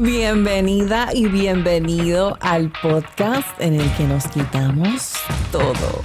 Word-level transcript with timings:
Bienvenida 0.00 1.08
y 1.12 1.26
bienvenido 1.26 2.38
al 2.40 2.70
podcast 2.82 3.60
en 3.60 3.80
el 3.80 3.96
que 3.96 4.04
nos 4.04 4.28
quitamos 4.28 5.14
todo. 5.50 6.00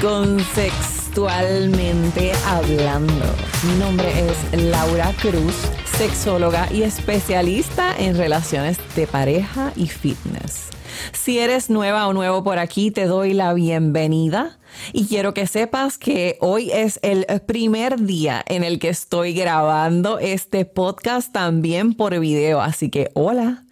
Contextualmente 0.00 2.32
hablando. 2.46 3.26
Mi 3.64 3.74
nombre 3.78 4.08
es 4.08 4.62
Laura 4.62 5.12
Cruz, 5.20 5.54
sexóloga 5.98 6.72
y 6.72 6.84
especialista 6.84 7.94
en 7.98 8.16
relaciones 8.16 8.78
de 8.96 9.06
pareja 9.06 9.74
y 9.76 9.88
fitness. 9.88 10.70
Si 11.12 11.38
eres 11.38 11.70
nueva 11.70 12.06
o 12.08 12.12
nuevo 12.12 12.42
por 12.42 12.58
aquí, 12.58 12.90
te 12.90 13.06
doy 13.06 13.34
la 13.34 13.54
bienvenida 13.54 14.58
y 14.92 15.06
quiero 15.06 15.34
que 15.34 15.46
sepas 15.46 15.98
que 15.98 16.36
hoy 16.40 16.70
es 16.70 16.98
el 17.02 17.26
primer 17.46 18.00
día 18.00 18.42
en 18.46 18.64
el 18.64 18.78
que 18.78 18.88
estoy 18.88 19.34
grabando 19.34 20.18
este 20.18 20.64
podcast 20.64 21.32
también 21.32 21.94
por 21.94 22.18
video. 22.18 22.60
Así 22.60 22.90
que 22.90 23.10
hola, 23.14 23.64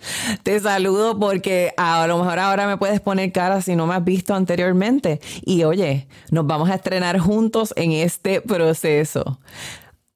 te 0.43 0.59
saludo 0.61 1.19
porque 1.19 1.73
a 1.77 2.07
lo 2.07 2.19
mejor 2.19 2.39
ahora 2.39 2.67
me 2.67 2.77
puedes 2.77 3.01
poner 3.01 3.33
cara 3.33 3.61
si 3.61 3.77
no 3.77 3.87
me 3.87 3.95
has 3.95 4.05
visto 4.05 4.35
anteriormente. 4.35 5.21
Y 5.45 5.65
oye, 5.65 6.07
nos 6.31 6.47
vamos 6.47 6.71
a 6.71 6.75
estrenar 6.75 7.19
juntos 7.19 7.73
en 7.77 7.93
este 7.93 8.41
proceso. 8.41 9.39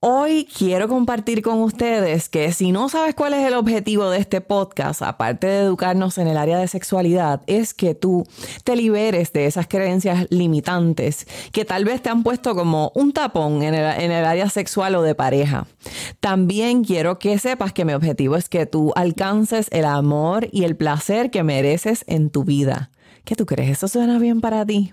Hoy 0.06 0.46
quiero 0.54 0.86
compartir 0.86 1.40
con 1.40 1.62
ustedes 1.62 2.28
que 2.28 2.52
si 2.52 2.72
no 2.72 2.90
sabes 2.90 3.14
cuál 3.14 3.32
es 3.32 3.46
el 3.46 3.54
objetivo 3.54 4.10
de 4.10 4.18
este 4.18 4.42
podcast, 4.42 5.00
aparte 5.00 5.46
de 5.46 5.60
educarnos 5.60 6.18
en 6.18 6.28
el 6.28 6.36
área 6.36 6.58
de 6.58 6.68
sexualidad, 6.68 7.40
es 7.46 7.72
que 7.72 7.94
tú 7.94 8.26
te 8.64 8.76
liberes 8.76 9.32
de 9.32 9.46
esas 9.46 9.66
creencias 9.66 10.26
limitantes 10.28 11.26
que 11.52 11.64
tal 11.64 11.86
vez 11.86 12.02
te 12.02 12.10
han 12.10 12.22
puesto 12.22 12.54
como 12.54 12.92
un 12.94 13.14
tapón 13.14 13.62
en 13.62 13.72
el, 13.72 14.24
área 14.26 14.50
sexual 14.50 14.94
o 14.96 15.00
de 15.00 15.14
pareja. 15.14 15.66
También 16.20 16.84
quiero 16.84 17.18
que 17.18 17.38
sepas 17.38 17.72
que 17.72 17.86
mi 17.86 17.94
objetivo 17.94 18.36
es 18.36 18.50
que 18.50 18.66
tú 18.66 18.92
alcances 18.96 19.68
el 19.70 19.86
amor 19.86 20.48
y 20.52 20.64
el 20.64 20.76
placer 20.76 21.30
que 21.30 21.42
mereces 21.44 22.04
en 22.08 22.28
tu 22.28 22.44
vida. 22.44 22.90
¿Qué 23.24 23.36
tú 23.36 23.46
crees? 23.46 23.78
¿Eso 23.78 23.88
suena 23.88 24.18
bien 24.18 24.42
para 24.42 24.66
ti? 24.66 24.92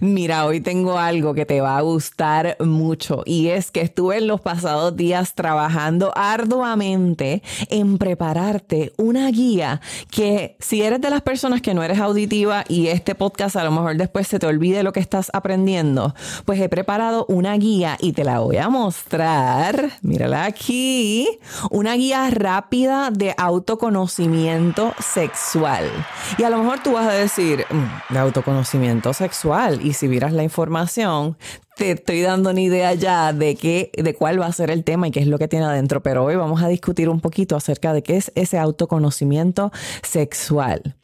Mira, 0.00 0.46
hoy 0.46 0.60
tengo 0.60 0.98
algo 0.98 1.34
que 1.34 1.44
te 1.44 1.60
va 1.60 1.76
a 1.76 1.80
gustar 1.80 2.56
mucho 2.60 3.22
y 3.26 3.48
es 3.48 3.72
que 3.72 3.80
estuve 3.80 4.18
en 4.18 4.28
los 4.28 4.40
pasados 4.40 4.96
días 4.96 5.34
trabajando 5.34 6.12
arduamente 6.14 7.42
en 7.68 7.98
prepararte 7.98 8.92
una 8.96 9.28
guía 9.30 9.80
que 10.10 10.56
si 10.60 10.82
eres 10.82 11.00
de 11.00 11.10
las 11.10 11.22
personas 11.22 11.62
que 11.62 11.74
no 11.74 11.82
eres 11.82 11.98
auditiva 11.98 12.64
y 12.68 12.88
este 12.88 13.16
podcast 13.16 13.56
a 13.56 13.64
lo 13.64 13.72
mejor 13.72 13.96
después 13.96 14.28
se 14.28 14.38
te 14.38 14.46
olvide 14.46 14.84
lo 14.84 14.92
que 14.92 15.00
estás 15.00 15.30
aprendiendo, 15.32 16.14
pues 16.44 16.60
he 16.60 16.68
preparado 16.68 17.26
una 17.28 17.56
guía 17.56 17.96
y 18.00 18.12
te 18.12 18.22
la 18.22 18.38
voy 18.38 18.58
a 18.58 18.68
mostrar. 18.68 19.90
Mírala 20.02 20.44
aquí, 20.44 21.28
una 21.70 21.94
guía 21.94 22.28
rápida 22.30 23.10
de 23.10 23.34
autoconocimiento 23.36 24.94
sexual. 25.00 25.90
Y 26.38 26.44
a 26.44 26.50
lo 26.50 26.58
mejor 26.58 26.82
tú 26.82 26.92
vas 26.92 27.08
a 27.08 27.12
decir, 27.12 27.64
mm, 27.68 28.14
de 28.14 28.18
autoconocimiento 28.18 29.12
sexual 29.12 29.55
y 29.80 29.92
si 29.94 30.06
vieras 30.08 30.32
la 30.32 30.42
información, 30.42 31.36
te 31.76 31.90
estoy 31.90 32.22
dando 32.22 32.50
una 32.50 32.60
idea 32.60 32.94
ya 32.94 33.34
de 33.34 33.54
qué, 33.54 33.90
de 33.94 34.14
cuál 34.14 34.40
va 34.40 34.46
a 34.46 34.52
ser 34.52 34.70
el 34.70 34.82
tema 34.82 35.08
y 35.08 35.10
qué 35.10 35.20
es 35.20 35.26
lo 35.26 35.36
que 35.38 35.46
tiene 35.46 35.66
adentro. 35.66 36.02
Pero 36.02 36.24
hoy 36.24 36.34
vamos 36.34 36.62
a 36.62 36.68
discutir 36.68 37.10
un 37.10 37.20
poquito 37.20 37.54
acerca 37.54 37.92
de 37.92 38.02
qué 38.02 38.16
es 38.16 38.32
ese 38.34 38.58
autoconocimiento 38.58 39.70
sexual. 40.02 40.96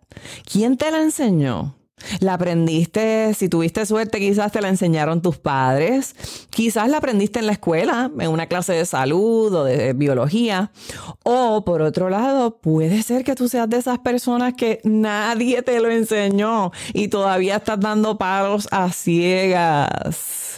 ¿quién 0.50 0.76
te 0.76 0.90
la 0.90 1.02
enseñó? 1.02 1.77
La 2.20 2.34
aprendiste, 2.34 3.34
si 3.34 3.48
tuviste 3.48 3.84
suerte, 3.86 4.18
quizás 4.18 4.52
te 4.52 4.60
la 4.60 4.68
enseñaron 4.68 5.22
tus 5.22 5.38
padres, 5.38 6.14
quizás 6.50 6.88
la 6.88 6.98
aprendiste 6.98 7.38
en 7.38 7.46
la 7.46 7.52
escuela, 7.52 8.10
en 8.18 8.30
una 8.30 8.46
clase 8.46 8.72
de 8.72 8.86
salud 8.86 9.54
o 9.54 9.64
de 9.64 9.92
biología, 9.92 10.70
o 11.22 11.64
por 11.64 11.82
otro 11.82 12.08
lado, 12.10 12.58
puede 12.58 13.02
ser 13.02 13.24
que 13.24 13.34
tú 13.34 13.48
seas 13.48 13.68
de 13.68 13.78
esas 13.78 13.98
personas 13.98 14.54
que 14.54 14.80
nadie 14.84 15.62
te 15.62 15.80
lo 15.80 15.90
enseñó 15.90 16.72
y 16.92 17.08
todavía 17.08 17.56
estás 17.56 17.80
dando 17.80 18.18
palos 18.18 18.68
a 18.70 18.90
ciegas. 18.92 20.57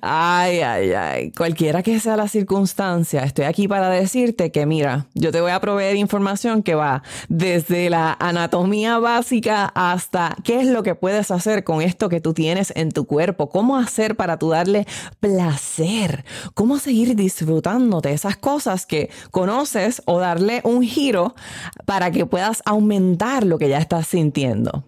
Ay, 0.00 0.60
ay, 0.60 0.92
ay. 0.92 1.32
Cualquiera 1.32 1.82
que 1.82 2.00
sea 2.00 2.16
la 2.16 2.28
circunstancia, 2.28 3.24
estoy 3.24 3.44
aquí 3.44 3.68
para 3.68 3.88
decirte 3.90 4.50
que, 4.50 4.66
mira, 4.66 5.06
yo 5.14 5.32
te 5.32 5.40
voy 5.40 5.50
a 5.50 5.60
proveer 5.60 5.96
información 5.96 6.62
que 6.62 6.74
va 6.74 7.02
desde 7.28 7.90
la 7.90 8.16
anatomía 8.18 8.98
básica 8.98 9.70
hasta 9.74 10.36
qué 10.44 10.60
es 10.60 10.66
lo 10.66 10.82
que 10.82 10.94
puedes 10.94 11.30
hacer 11.30 11.64
con 11.64 11.82
esto 11.82 12.08
que 12.08 12.20
tú 12.20 12.34
tienes 12.34 12.72
en 12.76 12.90
tu 12.90 13.06
cuerpo, 13.06 13.48
cómo 13.48 13.76
hacer 13.76 14.16
para 14.16 14.38
tú 14.38 14.50
darle 14.50 14.86
placer, 15.20 16.24
cómo 16.54 16.78
seguir 16.78 17.16
disfrutando 17.16 18.00
de 18.00 18.12
esas 18.12 18.36
cosas 18.36 18.86
que 18.86 19.10
conoces 19.30 20.02
o 20.06 20.18
darle 20.18 20.60
un 20.64 20.82
giro 20.82 21.34
para 21.84 22.10
que 22.10 22.26
puedas 22.26 22.62
aumentar 22.64 23.44
lo 23.44 23.58
que 23.58 23.68
ya 23.68 23.78
estás 23.78 24.06
sintiendo. 24.06 24.84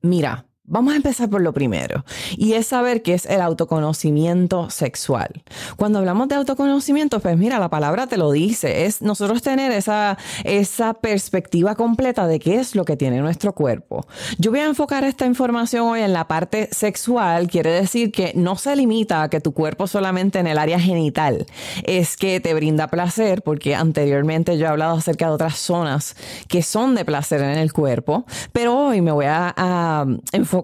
Mira, 0.00 0.47
Vamos 0.70 0.92
a 0.92 0.96
empezar 0.96 1.30
por 1.30 1.40
lo 1.40 1.54
primero, 1.54 2.04
y 2.36 2.52
es 2.52 2.66
saber 2.66 3.00
qué 3.00 3.14
es 3.14 3.24
el 3.24 3.40
autoconocimiento 3.40 4.68
sexual. 4.68 5.42
Cuando 5.76 5.98
hablamos 5.98 6.28
de 6.28 6.34
autoconocimiento, 6.34 7.20
pues 7.20 7.38
mira, 7.38 7.58
la 7.58 7.70
palabra 7.70 8.06
te 8.06 8.18
lo 8.18 8.30
dice, 8.32 8.84
es 8.84 9.00
nosotros 9.00 9.40
tener 9.40 9.72
esa, 9.72 10.18
esa 10.44 10.92
perspectiva 10.92 11.74
completa 11.74 12.26
de 12.26 12.38
qué 12.38 12.56
es 12.56 12.74
lo 12.74 12.84
que 12.84 12.98
tiene 12.98 13.20
nuestro 13.20 13.54
cuerpo. 13.54 14.06
Yo 14.36 14.50
voy 14.50 14.60
a 14.60 14.66
enfocar 14.66 15.04
esta 15.04 15.24
información 15.24 15.86
hoy 15.86 16.02
en 16.02 16.12
la 16.12 16.28
parte 16.28 16.68
sexual, 16.70 17.48
quiere 17.48 17.70
decir 17.70 18.12
que 18.12 18.32
no 18.34 18.56
se 18.56 18.76
limita 18.76 19.22
a 19.22 19.30
que 19.30 19.40
tu 19.40 19.52
cuerpo 19.52 19.86
solamente 19.86 20.38
en 20.38 20.48
el 20.48 20.58
área 20.58 20.78
genital 20.78 21.46
es 21.84 22.18
que 22.18 22.40
te 22.40 22.52
brinda 22.52 22.88
placer, 22.88 23.40
porque 23.40 23.74
anteriormente 23.74 24.58
yo 24.58 24.66
he 24.66 24.68
hablado 24.68 24.98
acerca 24.98 25.28
de 25.28 25.32
otras 25.32 25.56
zonas 25.56 26.14
que 26.46 26.62
son 26.62 26.94
de 26.94 27.06
placer 27.06 27.40
en 27.40 27.56
el 27.56 27.72
cuerpo, 27.72 28.26
pero 28.52 28.76
hoy 28.76 29.00
me 29.00 29.12
voy 29.12 29.24
a, 29.24 29.54
a 29.56 30.04
enfocar 30.32 30.57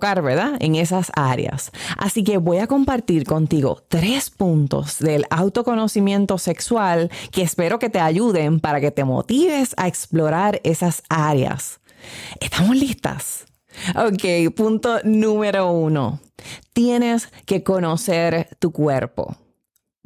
En 0.60 0.75
esas 0.75 1.10
áreas. 1.15 1.71
Así 1.97 2.25
que 2.25 2.38
voy 2.38 2.59
a 2.59 2.66
compartir 2.66 3.25
contigo 3.25 3.82
tres 3.88 4.31
puntos 4.31 4.99
del 4.99 5.25
autoconocimiento 5.31 6.38
sexual 6.38 7.10
que 7.31 7.43
espero 7.43 7.78
que 7.78 7.91
te 7.91 8.00
ayuden 8.00 8.60
para 8.60 8.81
que 8.81 8.91
te 8.91 9.04
motives 9.04 9.75
a 9.77 9.88
explorar 9.88 10.60
esas 10.65 11.03
áreas. 11.09 11.80
¿Estamos 12.41 12.77
listas? 12.77 13.47
Ok, 13.97 14.54
punto 14.54 15.01
número 15.04 15.71
uno. 15.71 16.21
Tienes 16.72 17.28
que 17.47 17.63
conocer 17.63 18.48
tu 18.59 18.72
cuerpo. 18.72 19.36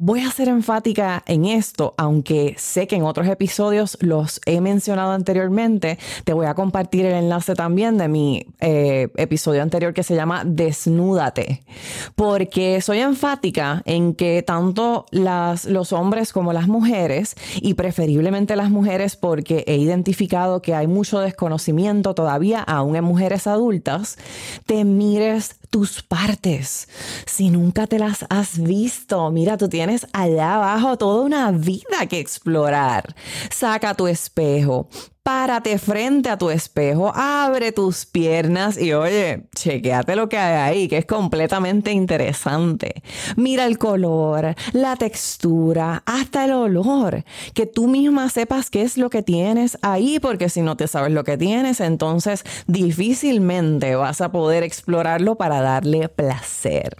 Voy 0.01 0.21
a 0.21 0.31
ser 0.31 0.47
enfática 0.47 1.23
en 1.25 1.43
esto, 1.43 1.93
aunque 1.97 2.55
sé 2.57 2.87
que 2.87 2.95
en 2.95 3.03
otros 3.03 3.27
episodios 3.27 3.97
los 3.99 4.39
he 4.45 4.61
mencionado 4.61 5.11
anteriormente. 5.11 5.99
Te 6.23 6.31
voy 6.31 6.45
a 6.45 6.53
compartir 6.53 7.05
el 7.05 7.15
enlace 7.15 7.53
también 7.53 7.97
de 7.97 8.07
mi 8.07 8.45
eh, 8.61 9.09
episodio 9.17 9.61
anterior 9.61 9.93
que 9.93 10.03
se 10.03 10.15
llama 10.15 10.43
Desnúdate, 10.45 11.65
porque 12.15 12.79
soy 12.79 12.99
enfática 12.99 13.81
en 13.83 14.15
que 14.15 14.41
tanto 14.41 15.05
los 15.11 15.91
hombres 15.91 16.31
como 16.31 16.53
las 16.53 16.69
mujeres, 16.69 17.35
y 17.57 17.73
preferiblemente 17.73 18.55
las 18.55 18.69
mujeres 18.69 19.17
porque 19.17 19.65
he 19.67 19.75
identificado 19.75 20.61
que 20.61 20.75
hay 20.75 20.87
mucho 20.87 21.19
desconocimiento 21.19 22.15
todavía, 22.15 22.61
aún 22.61 22.95
en 22.95 23.03
mujeres 23.03 23.47
adultas, 23.47 24.17
te 24.65 24.85
mires 24.85 25.58
tus 25.69 26.01
partes. 26.01 26.87
Si 27.25 27.49
nunca 27.49 27.87
te 27.87 27.99
las 27.99 28.25
has 28.29 28.61
visto, 28.61 29.29
mira, 29.31 29.57
tú 29.57 29.69
tienes 29.69 30.07
allá 30.13 30.55
abajo 30.55 30.97
toda 30.97 31.23
una 31.23 31.51
vida 31.51 32.07
que 32.09 32.19
explorar. 32.19 33.15
Saca 33.51 33.93
tu 33.93 34.07
espejo, 34.07 34.89
párate 35.29 35.77
frente 35.77 36.27
a 36.27 36.39
tu 36.39 36.49
espejo, 36.49 37.11
abre 37.15 37.71
tus 37.71 38.07
piernas 38.07 38.81
y 38.81 38.93
oye, 38.93 39.43
chequeate 39.53 40.15
lo 40.15 40.27
que 40.27 40.39
hay 40.39 40.55
ahí, 40.55 40.87
que 40.87 40.97
es 40.97 41.05
completamente 41.05 41.91
interesante. 41.91 43.03
Mira 43.35 43.65
el 43.65 43.77
color, 43.77 44.55
la 44.73 44.95
textura, 44.95 46.01
hasta 46.07 46.45
el 46.45 46.53
olor, 46.53 47.25
que 47.53 47.67
tú 47.67 47.87
misma 47.87 48.27
sepas 48.29 48.71
qué 48.71 48.81
es 48.81 48.97
lo 48.97 49.11
que 49.11 49.21
tienes 49.21 49.77
ahí, 49.83 50.19
porque 50.19 50.49
si 50.49 50.63
no 50.63 50.75
te 50.75 50.87
sabes 50.87 51.11
lo 51.11 51.23
que 51.23 51.37
tienes, 51.37 51.79
entonces 51.79 52.43
difícilmente 52.65 53.93
vas 53.93 54.21
a 54.21 54.31
poder 54.31 54.63
explorarlo 54.63 55.35
para 55.35 55.61
darle 55.61 56.09
placer. 56.09 56.97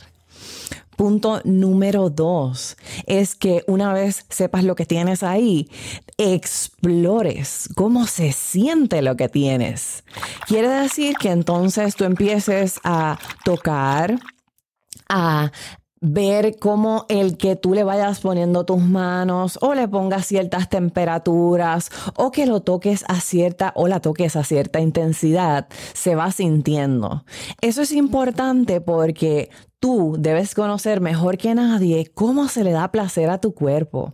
Punto 0.99 1.39
número 1.45 2.09
dos 2.09 2.75
es 3.07 3.33
que 3.33 3.63
una 3.67 3.93
vez 3.93 4.25
sepas 4.27 4.65
lo 4.65 4.75
que 4.75 4.85
tienes 4.85 5.23
ahí, 5.23 5.69
explores 6.17 7.69
cómo 7.73 8.05
se 8.05 8.33
siente 8.33 9.01
lo 9.01 9.15
que 9.15 9.29
tienes. 9.29 10.03
Quiere 10.45 10.67
decir 10.67 11.15
que 11.15 11.29
entonces 11.29 11.95
tú 11.95 12.03
empieces 12.03 12.81
a 12.83 13.17
tocar, 13.45 14.19
a 15.07 15.53
ver 16.01 16.59
cómo 16.59 17.05
el 17.07 17.37
que 17.37 17.55
tú 17.55 17.73
le 17.73 17.85
vayas 17.85 18.19
poniendo 18.19 18.65
tus 18.65 18.81
manos 18.81 19.57
o 19.61 19.75
le 19.75 19.87
pongas 19.87 20.25
ciertas 20.25 20.67
temperaturas 20.67 21.91
o 22.17 22.31
que 22.31 22.45
lo 22.45 22.59
toques 22.61 23.05
a 23.07 23.21
cierta 23.21 23.71
o 23.75 23.87
la 23.87 24.01
toques 24.01 24.35
a 24.35 24.43
cierta 24.43 24.81
intensidad 24.81 25.69
se 25.93 26.15
va 26.15 26.31
sintiendo. 26.31 27.23
Eso 27.61 27.83
es 27.83 27.93
importante 27.93 28.81
porque 28.81 29.49
Tú 29.79 30.17
debes 30.19 30.55
conocer 30.55 30.99
mejor 30.99 31.37
que 31.37 31.55
nadie 31.55 32.11
cómo 32.13 32.49
se 32.49 32.65
le 32.65 32.71
da 32.71 32.91
placer 32.91 33.29
a 33.29 33.39
tu 33.39 33.53
cuerpo. 33.53 34.11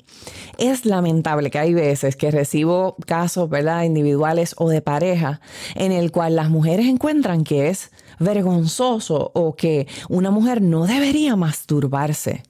Es 0.60 0.86
lamentable 0.86 1.50
que 1.50 1.58
hay 1.58 1.74
veces 1.74 2.16
que 2.16 2.30
recibo 2.30 2.96
casos, 3.08 3.50
¿verdad?, 3.50 3.82
individuales 3.82 4.54
o 4.60 4.70
de 4.70 4.84
pareja 4.84 5.42
en 5.74 5.92
el 5.92 6.12
cual 6.12 6.36
las 6.36 6.52
mujeres 6.52 6.86
encuentran 6.86 7.44
que 7.44 7.70
es 7.70 7.90
vergonzoso 8.20 9.32
o 9.34 9.56
que 9.56 9.88
una 10.08 10.30
mujer 10.30 10.62
no 10.62 10.86
debería 10.86 11.36
masturbarse. 11.36 12.44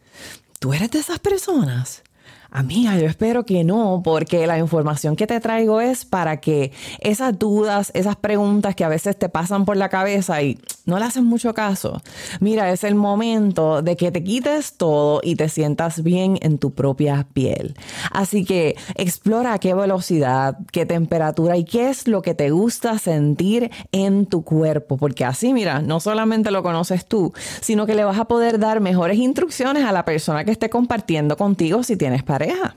¿Tú 0.60 0.74
eres 0.74 0.92
de 0.92 1.00
esas 1.00 1.20
personas? 1.20 2.04
Amiga, 2.52 2.98
yo 2.98 3.08
espero 3.08 3.46
que 3.46 3.64
no, 3.64 4.02
porque 4.04 4.48
la 4.48 4.58
información 4.58 5.16
que 5.16 5.28
te 5.28 5.40
traigo 5.40 5.82
es 5.82 6.06
para 6.06 6.42
que 6.42 6.72
esas 7.00 7.38
dudas, 7.38 7.92
esas 7.94 8.16
preguntas 8.16 8.76
que 8.76 8.84
a 8.84 8.90
veces 8.90 9.18
te 9.18 9.30
pasan 9.30 9.66
por 9.66 9.78
la 9.78 9.90
cabeza 9.90 10.42
y 10.42 10.58
no 10.86 11.00
le 11.00 11.06
hacen 11.06 11.26
mucho 11.26 11.54
caso, 11.54 12.02
mira, 12.40 12.72
es 12.72 12.84
el 12.84 12.96
momento 12.96 13.82
de 13.82 13.96
que 13.96 14.12
te 14.12 14.24
quites 14.24 14.78
todo 14.78 15.22
y 15.24 15.36
te 15.36 15.50
sientas 15.50 16.04
bien 16.04 16.38
en 16.42 16.58
tu 16.58 16.74
propia 16.74 17.28
piel. 17.34 17.76
Así 18.12 18.46
que 18.46 18.76
explora 18.96 19.58
qué 19.60 19.74
velocidad, 19.74 20.58
qué 20.72 20.86
temperatura 20.86 21.58
y 21.58 21.66
qué 21.66 21.90
es 21.90 22.08
lo 22.08 22.22
que 22.22 22.34
te 22.34 22.50
gusta 22.50 22.98
sentir 22.98 23.72
en 23.92 24.26
tu 24.26 24.44
cuerpo, 24.44 24.98
porque 24.98 25.26
así, 25.26 25.54
mira, 25.54 25.82
no 25.82 26.00
solamente 26.00 26.52
lo 26.52 26.64
conoces 26.64 27.06
tú, 27.06 27.34
sino 27.62 27.86
que 27.86 27.96
le 27.96 28.04
vas 28.04 28.20
a 28.20 28.26
poder 28.26 28.60
dar 28.60 28.80
mejores 28.80 29.18
instrucciones 29.18 29.84
a 29.84 29.92
la 29.92 30.06
persona 30.06 30.46
que 30.46 30.52
esté 30.52 30.70
compartiendo 30.70 31.38
contigo 31.38 31.84
si 31.84 31.98
tienes 31.98 32.24
pareja 32.24 32.76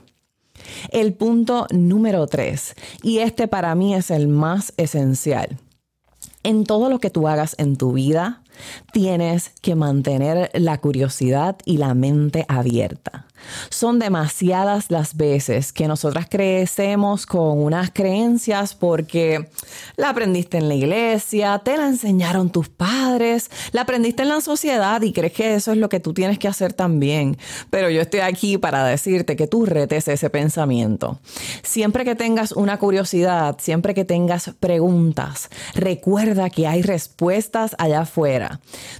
el 0.91 1.13
punto 1.13 1.67
número 1.71 2.27
tres, 2.27 2.75
y 3.01 3.19
este 3.19 3.47
para 3.47 3.75
mí 3.75 3.95
es 3.95 4.11
el 4.11 4.27
más 4.27 4.73
esencial. 4.77 5.57
En 6.43 6.63
todo 6.63 6.89
lo 6.89 6.99
que 6.99 7.09
tú 7.09 7.27
hagas 7.27 7.55
en 7.57 7.75
tu 7.75 7.93
vida, 7.93 8.41
tienes 8.91 9.51
que 9.61 9.75
mantener 9.75 10.49
la 10.53 10.77
curiosidad 10.79 11.57
y 11.65 11.77
la 11.77 11.93
mente 11.93 12.45
abierta. 12.47 13.25
Son 13.69 13.99
demasiadas 13.99 14.91
las 14.91 15.15
veces 15.15 15.71
que 15.71 15.87
nosotras 15.87 16.27
crecemos 16.29 17.25
con 17.25 17.59
unas 17.63 17.91
creencias 17.91 18.75
porque 18.75 19.49
la 19.95 20.09
aprendiste 20.09 20.57
en 20.57 20.67
la 20.67 20.75
iglesia, 20.75 21.59
te 21.59 21.77
la 21.77 21.87
enseñaron 21.87 22.49
tus 22.49 22.69
padres, 22.69 23.49
la 23.71 23.81
aprendiste 23.81 24.23
en 24.23 24.29
la 24.29 24.41
sociedad 24.41 25.01
y 25.01 25.13
crees 25.13 25.33
que 25.33 25.55
eso 25.55 25.71
es 25.71 25.77
lo 25.77 25.89
que 25.89 25.99
tú 25.99 26.13
tienes 26.13 26.39
que 26.39 26.47
hacer 26.47 26.73
también. 26.73 27.37
Pero 27.69 27.89
yo 27.89 28.01
estoy 28.01 28.21
aquí 28.21 28.57
para 28.57 28.83
decirte 28.85 29.35
que 29.35 29.47
tú 29.47 29.65
retes 29.65 30.07
ese 30.07 30.29
pensamiento. 30.29 31.19
Siempre 31.63 32.05
que 32.05 32.15
tengas 32.15 32.51
una 32.51 32.77
curiosidad, 32.77 33.57
siempre 33.59 33.93
que 33.93 34.05
tengas 34.05 34.51
preguntas, 34.59 35.49
recuerda 35.75 36.49
que 36.49 36.67
hay 36.67 36.81
respuestas 36.81 37.75
allá 37.77 38.01
afuera. 38.01 38.38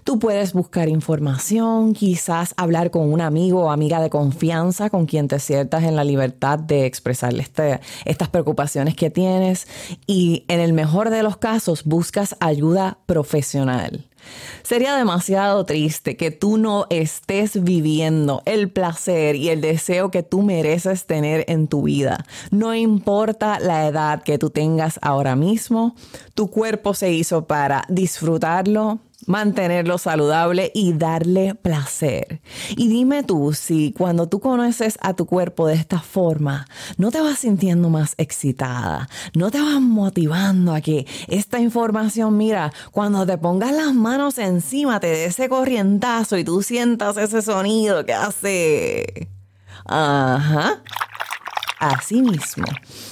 Tú 0.04 0.20
puedes 0.20 0.54
buscar 0.54 0.90
información, 0.90 1.94
quizás 1.94 2.54
hablar 2.58 2.92
con 2.92 3.12
un 3.12 3.22
amigo 3.22 3.64
o 3.64 3.72
amiga 3.72 4.02
de 4.02 4.10
confianza 4.10 4.90
con 4.90 5.06
quien 5.06 5.28
te 5.28 5.40
sientas 5.40 5.84
en 5.84 5.96
la 5.96 6.04
libertad 6.04 6.60
de 6.60 6.86
expresarle 6.86 7.44
este, 7.44 7.80
estas 8.06 8.30
preocupaciones 8.30 8.96
que 8.96 9.10
tienes 9.10 9.68
y 10.08 10.46
en 10.48 10.60
el 10.60 10.74
mejor 10.74 11.10
de 11.10 11.24
los 11.24 11.38
casos 11.38 11.84
buscas 11.84 12.36
ayuda 12.40 12.98
profesional. 13.06 14.10
Sería 14.64 14.96
demasiado 14.96 15.66
triste 15.66 16.18
que 16.18 16.32
tú 16.32 16.58
no 16.58 16.86
estés 16.90 17.64
viviendo 17.64 18.42
el 18.46 18.70
placer 18.70 19.36
y 19.36 19.50
el 19.50 19.62
deseo 19.62 20.12
que 20.12 20.24
tú 20.24 20.42
mereces 20.42 21.06
tener 21.06 21.46
en 21.48 21.68
tu 21.68 21.84
vida. 21.84 22.26
No 22.52 22.76
importa 22.76 23.60
la 23.60 23.88
edad 23.88 24.22
que 24.22 24.38
tú 24.38 24.50
tengas 24.50 25.00
ahora 25.02 25.36
mismo, 25.36 25.96
tu 26.36 26.50
cuerpo 26.50 26.94
se 26.94 27.12
hizo 27.12 27.46
para 27.46 27.84
disfrutarlo, 27.90 29.00
mantenerlo 29.26 29.98
saludable 29.98 30.72
y 30.74 30.94
darle 30.94 31.56
placer. 31.56 32.42
Y 32.76 32.88
dime 32.88 33.24
tú 33.24 33.54
si 33.54 33.94
cuando 33.98 34.28
tú 34.28 34.40
conoces 34.40 34.98
a 35.02 35.14
tu 35.14 35.26
cuerpo 35.26 35.68
de 35.68 35.76
esta 35.76 36.00
forma, 36.00 36.68
no 36.98 37.12
te 37.12 37.22
vas 37.22 37.40
sintiendo 37.40 37.90
más 37.90 38.16
excitada, 38.18 39.10
no 39.34 39.52
te 39.52 39.60
vas 39.60 39.82
motivando 39.82 40.74
a 40.74 40.82
que 40.82 41.06
esta 41.28 41.60
información, 41.60 42.38
mira, 42.38 42.72
cuando 42.92 43.26
te 43.26 43.38
pongas 43.38 43.74
las 43.74 43.94
manos 43.94 44.38
encima, 44.38 45.00
te 45.00 45.08
dé 45.08 45.26
ese 45.26 45.50
corrientazo 45.50 46.38
y 46.38 46.44
tú 46.44 46.62
sientas 46.62 47.18
ese 47.18 47.42
sonido 47.42 48.06
que 48.06 48.14
hace... 48.14 49.30
Ajá 49.86 50.84
así 51.80 52.22
mismo. 52.22 52.66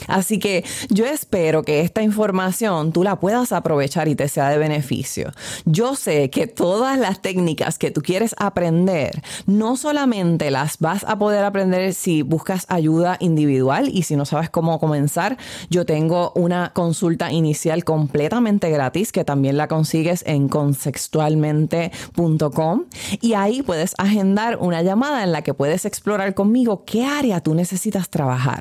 Así 0.07 0.39
que 0.39 0.63
yo 0.89 1.05
espero 1.05 1.63
que 1.63 1.81
esta 1.81 2.01
información 2.01 2.91
tú 2.91 3.03
la 3.03 3.19
puedas 3.19 3.51
aprovechar 3.51 4.07
y 4.07 4.15
te 4.15 4.27
sea 4.27 4.49
de 4.49 4.57
beneficio. 4.57 5.31
Yo 5.65 5.95
sé 5.95 6.29
que 6.29 6.47
todas 6.47 6.97
las 6.99 7.21
técnicas 7.21 7.79
que 7.79 7.91
tú 7.91 8.01
quieres 8.01 8.35
aprender, 8.37 9.23
no 9.45 9.77
solamente 9.77 10.51
las 10.51 10.79
vas 10.79 11.05
a 11.05 11.17
poder 11.17 11.45
aprender 11.45 11.93
si 11.93 12.21
buscas 12.21 12.65
ayuda 12.69 13.17
individual 13.19 13.89
y 13.91 14.03
si 14.03 14.15
no 14.15 14.25
sabes 14.25 14.49
cómo 14.49 14.79
comenzar, 14.79 15.37
yo 15.69 15.85
tengo 15.85 16.31
una 16.35 16.71
consulta 16.73 17.31
inicial 17.31 17.85
completamente 17.85 18.69
gratis 18.69 19.11
que 19.11 19.23
también 19.23 19.57
la 19.57 19.67
consigues 19.67 20.23
en 20.27 20.49
consexualmente.com 20.49 22.85
y 23.21 23.33
ahí 23.33 23.61
puedes 23.61 23.93
agendar 23.97 24.57
una 24.59 24.81
llamada 24.81 25.23
en 25.23 25.31
la 25.31 25.41
que 25.41 25.53
puedes 25.53 25.85
explorar 25.85 26.33
conmigo 26.33 26.83
qué 26.85 27.05
área 27.05 27.39
tú 27.39 27.53
necesitas 27.53 28.09
trabajar 28.09 28.56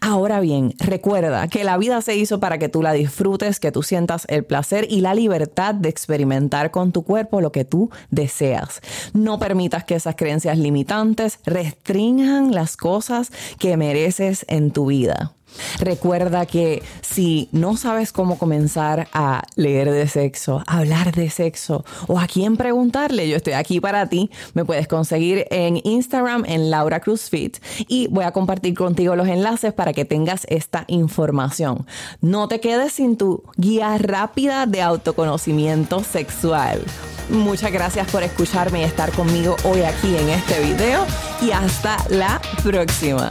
Ahora 0.00 0.40
bien, 0.40 0.74
recuerda 0.78 1.48
que 1.48 1.64
la 1.64 1.76
vida 1.78 2.00
se 2.02 2.16
hizo 2.16 2.40
para 2.40 2.58
que 2.58 2.68
tú 2.68 2.82
la 2.82 2.92
disfrutes, 2.92 3.60
que 3.60 3.72
tú 3.72 3.82
sientas 3.82 4.26
el 4.28 4.44
placer 4.44 4.86
y 4.88 5.00
la 5.00 5.14
libertad 5.14 5.74
de 5.74 5.88
experimentar 5.88 6.70
con 6.70 6.92
tu 6.92 7.02
cuerpo 7.04 7.40
lo 7.40 7.52
que 7.52 7.64
tú 7.64 7.90
deseas. 8.10 8.80
No 9.12 9.38
permitas 9.38 9.84
que 9.84 9.94
esas 9.94 10.16
creencias 10.16 10.58
limitantes 10.58 11.40
restrinjan 11.44 12.52
las 12.52 12.76
cosas 12.76 13.30
que 13.58 13.76
mereces 13.76 14.44
en 14.48 14.70
tu 14.70 14.86
vida. 14.86 15.37
Recuerda 15.80 16.46
que 16.46 16.82
si 17.02 17.48
no 17.52 17.76
sabes 17.76 18.12
cómo 18.12 18.38
comenzar 18.38 19.08
a 19.12 19.42
leer 19.56 19.90
de 19.90 20.08
sexo, 20.08 20.62
hablar 20.66 21.14
de 21.14 21.30
sexo 21.30 21.84
o 22.06 22.18
a 22.18 22.26
quién 22.26 22.56
preguntarle, 22.56 23.28
yo 23.28 23.36
estoy 23.36 23.54
aquí 23.54 23.80
para 23.80 24.06
ti. 24.08 24.30
Me 24.54 24.64
puedes 24.64 24.88
conseguir 24.88 25.46
en 25.50 25.80
Instagram 25.82 26.44
en 26.46 26.70
Laura 26.70 27.00
Cruz 27.00 27.28
Fit 27.28 27.58
y 27.88 28.08
voy 28.08 28.24
a 28.24 28.32
compartir 28.32 28.74
contigo 28.74 29.16
los 29.16 29.28
enlaces 29.28 29.72
para 29.72 29.92
que 29.92 30.04
tengas 30.04 30.46
esta 30.48 30.84
información. 30.88 31.86
No 32.20 32.48
te 32.48 32.60
quedes 32.60 32.92
sin 32.92 33.16
tu 33.16 33.44
guía 33.56 33.96
rápida 33.98 34.66
de 34.66 34.82
autoconocimiento 34.82 36.02
sexual. 36.04 36.82
Muchas 37.30 37.72
gracias 37.72 38.10
por 38.10 38.22
escucharme 38.22 38.80
y 38.80 38.84
estar 38.84 39.12
conmigo 39.12 39.56
hoy 39.64 39.82
aquí 39.82 40.16
en 40.16 40.30
este 40.30 40.60
video 40.60 41.04
y 41.42 41.50
hasta 41.50 41.98
la 42.08 42.40
próxima. 42.62 43.30